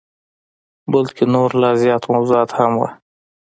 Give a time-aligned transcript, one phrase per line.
[0.93, 2.89] بلکه نور لا زیات موضوعات هم وه.